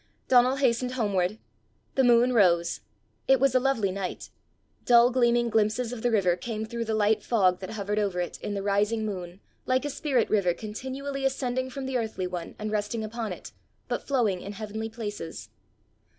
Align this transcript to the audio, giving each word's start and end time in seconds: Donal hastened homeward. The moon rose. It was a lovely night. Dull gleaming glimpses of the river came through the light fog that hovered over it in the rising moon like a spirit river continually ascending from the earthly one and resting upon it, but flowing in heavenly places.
Donal 0.27 0.55
hastened 0.55 0.93
homeward. 0.93 1.37
The 1.93 2.03
moon 2.03 2.33
rose. 2.33 2.79
It 3.27 3.39
was 3.39 3.53
a 3.53 3.59
lovely 3.59 3.91
night. 3.91 4.31
Dull 4.83 5.11
gleaming 5.11 5.51
glimpses 5.51 5.93
of 5.93 6.01
the 6.01 6.09
river 6.09 6.35
came 6.35 6.65
through 6.65 6.85
the 6.85 6.95
light 6.95 7.21
fog 7.21 7.59
that 7.59 7.69
hovered 7.69 7.99
over 7.99 8.19
it 8.19 8.39
in 8.41 8.55
the 8.55 8.63
rising 8.63 9.05
moon 9.05 9.41
like 9.67 9.85
a 9.85 9.91
spirit 9.91 10.27
river 10.27 10.55
continually 10.55 11.23
ascending 11.23 11.69
from 11.69 11.85
the 11.85 11.97
earthly 11.97 12.25
one 12.25 12.55
and 12.57 12.71
resting 12.71 13.03
upon 13.03 13.31
it, 13.31 13.51
but 13.87 14.01
flowing 14.07 14.41
in 14.41 14.53
heavenly 14.53 14.89
places. 14.89 15.49